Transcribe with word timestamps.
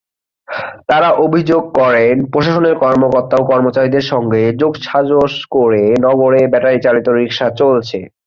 তাঁরা 0.87 1.09
অভিযোগ 1.25 1.63
করেন, 1.73 2.15
প্রশাসনের 2.25 2.75
কর্মকর্তা-কর্মচারীদের 2.75 4.05
সঙ্গে 4.11 4.41
যোগসাজশ 4.53 5.33
করে 5.51 5.83
নগরে 6.01 6.41
ব্যাটারিচালিত 6.47 7.07
রিকশা 7.11 7.47
চলছে। 7.51 7.99